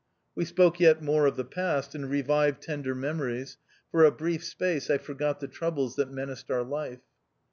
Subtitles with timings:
[0.33, 3.59] We spoke yet more of the past, and revived tender memories;
[3.91, 7.01] for a brief space I forgot the troubles that menaced our life.